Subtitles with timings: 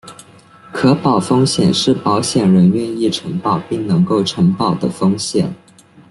[0.73, 5.53] 可保风险是保险人愿意承保并能够承保的风险。